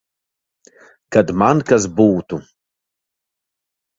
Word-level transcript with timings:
Kad 1.15 1.33
man 1.41 1.61
kas 1.67 1.85
būtu. 1.99 2.39